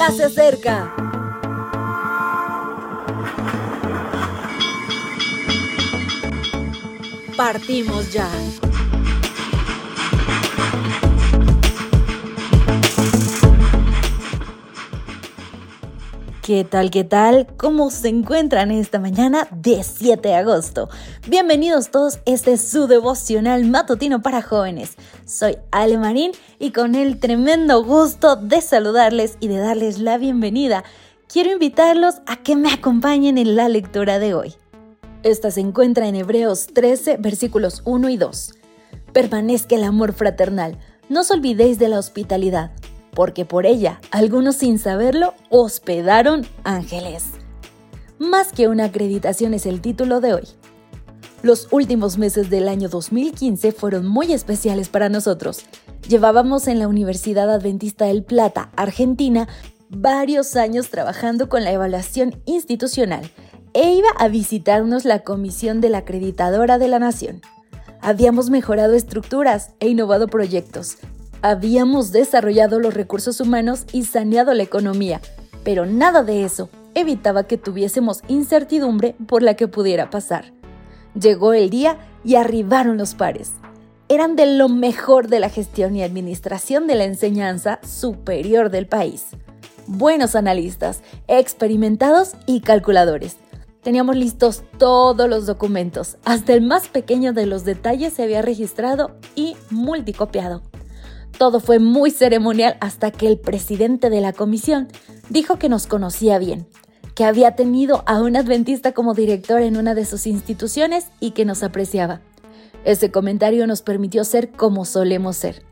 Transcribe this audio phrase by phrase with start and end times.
[0.00, 0.94] ya se acerca.
[7.36, 8.26] Partimos ya.
[16.42, 16.90] ¿Qué tal?
[16.90, 17.46] ¿Qué tal?
[17.58, 20.88] ¿Cómo se encuentran esta mañana de 7 de agosto?
[21.28, 24.96] Bienvenidos todos, este es su devocional matutino para jóvenes.
[25.26, 30.82] Soy Ale Marín y con el tremendo gusto de saludarles y de darles la bienvenida,
[31.30, 34.54] quiero invitarlos a que me acompañen en la lectura de hoy.
[35.22, 38.54] Esta se encuentra en Hebreos 13, versículos 1 y 2.
[39.12, 40.78] Permanezca el amor fraternal,
[41.10, 42.70] no os olvidéis de la hospitalidad
[43.14, 47.24] porque por ella, algunos sin saberlo, hospedaron ángeles.
[48.18, 50.48] Más que una acreditación es el título de hoy.
[51.42, 55.64] Los últimos meses del año 2015 fueron muy especiales para nosotros.
[56.06, 59.48] Llevábamos en la Universidad Adventista del Plata, Argentina,
[59.88, 63.30] varios años trabajando con la evaluación institucional
[63.72, 67.40] e iba a visitarnos la Comisión de la Acreditadora de la Nación.
[68.02, 70.98] Habíamos mejorado estructuras e innovado proyectos,
[71.42, 75.22] Habíamos desarrollado los recursos humanos y saneado la economía,
[75.64, 80.52] pero nada de eso evitaba que tuviésemos incertidumbre por la que pudiera pasar.
[81.18, 83.52] Llegó el día y arribaron los pares.
[84.08, 89.26] Eran de lo mejor de la gestión y administración de la enseñanza superior del país.
[89.86, 93.38] Buenos analistas, experimentados y calculadores.
[93.82, 99.16] Teníamos listos todos los documentos, hasta el más pequeño de los detalles se había registrado
[99.34, 100.69] y multicopiado.
[101.40, 104.88] Todo fue muy ceremonial hasta que el presidente de la comisión
[105.30, 106.66] dijo que nos conocía bien,
[107.14, 111.46] que había tenido a un adventista como director en una de sus instituciones y que
[111.46, 112.20] nos apreciaba.
[112.84, 115.62] Ese comentario nos permitió ser como solemos ser,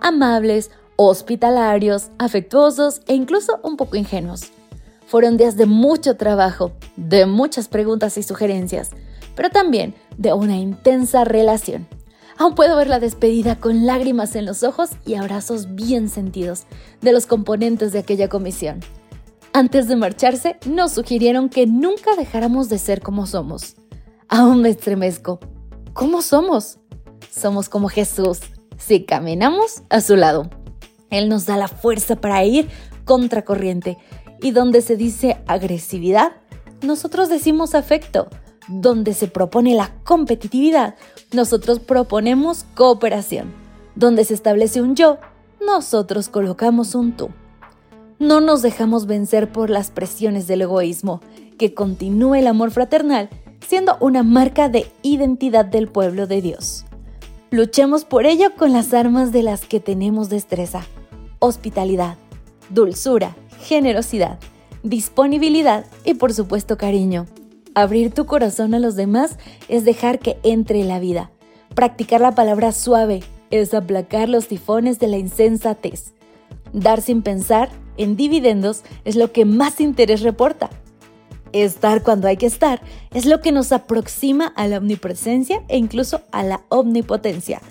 [0.00, 4.50] amables, hospitalarios, afectuosos e incluso un poco ingenuos.
[5.06, 8.92] Fueron días de mucho trabajo, de muchas preguntas y sugerencias,
[9.36, 11.86] pero también de una intensa relación.
[12.38, 16.64] Aún puedo ver la despedida con lágrimas en los ojos y abrazos bien sentidos
[17.00, 18.78] de los componentes de aquella comisión.
[19.52, 23.74] Antes de marcharse, nos sugirieron que nunca dejáramos de ser como somos.
[24.28, 25.40] Aún me estremezco.
[25.94, 26.78] ¿Cómo somos?
[27.28, 28.38] Somos como Jesús,
[28.76, 30.48] si caminamos a su lado.
[31.10, 32.68] Él nos da la fuerza para ir
[33.04, 33.98] contracorriente.
[34.40, 36.36] Y donde se dice agresividad,
[36.82, 38.28] nosotros decimos afecto
[38.68, 40.94] donde se propone la competitividad,
[41.32, 43.52] nosotros proponemos cooperación.
[43.94, 45.18] Donde se establece un yo,
[45.64, 47.30] nosotros colocamos un tú.
[48.18, 51.20] No nos dejamos vencer por las presiones del egoísmo,
[51.58, 53.28] que continúe el amor fraternal
[53.66, 56.84] siendo una marca de identidad del pueblo de Dios.
[57.50, 60.86] Luchemos por ello con las armas de las que tenemos destreza,
[61.38, 62.16] hospitalidad,
[62.70, 64.38] dulzura, generosidad,
[64.82, 67.26] disponibilidad y por supuesto cariño.
[67.78, 71.30] Abrir tu corazón a los demás es dejar que entre la vida.
[71.76, 73.22] Practicar la palabra suave
[73.52, 76.12] es aplacar los tifones de la insensatez.
[76.72, 80.70] Dar sin pensar en dividendos es lo que más interés reporta.
[81.52, 82.82] Estar cuando hay que estar
[83.14, 87.62] es lo que nos aproxima a la omnipresencia e incluso a la omnipotencia.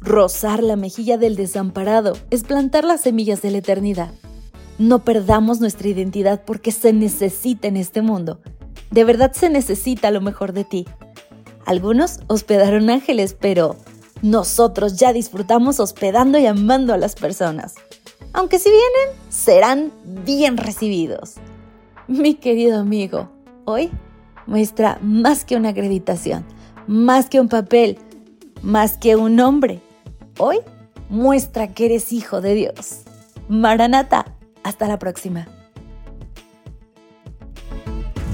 [0.00, 4.14] Rozar la mejilla del desamparado es plantar las semillas de la eternidad.
[4.78, 8.40] No perdamos nuestra identidad porque se necesita en este mundo.
[8.90, 10.86] De verdad se necesita lo mejor de ti.
[11.64, 13.76] Algunos hospedaron ángeles, pero
[14.22, 17.74] nosotros ya disfrutamos hospedando y amando a las personas.
[18.32, 19.92] Aunque si vienen, serán
[20.24, 21.34] bien recibidos.
[22.08, 23.28] Mi querido amigo,
[23.64, 23.90] hoy
[24.46, 26.44] muestra más que una acreditación,
[26.86, 27.98] más que un papel,
[28.62, 29.80] más que un nombre.
[30.38, 30.58] Hoy
[31.08, 33.02] muestra que eres hijo de Dios.
[33.48, 34.26] Maranata,
[34.62, 35.46] hasta la próxima.